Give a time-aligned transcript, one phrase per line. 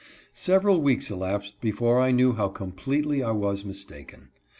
[0.33, 4.29] Several weeks elapsed before I knew how completely I was mistaken.